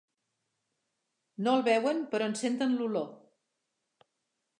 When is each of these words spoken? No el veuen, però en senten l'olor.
No 1.47 1.53
el 1.57 1.61
veuen, 1.67 1.99
però 2.13 2.31
en 2.31 2.33
senten 2.39 2.73
l'olor. 2.79 3.13